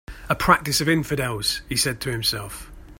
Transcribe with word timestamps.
"A 0.29 0.35
practice 0.35 0.81
of 0.81 0.89
infidels," 0.89 1.61
he 1.69 1.75
said 1.75 2.01
to 2.01 2.11
himself. 2.11 2.71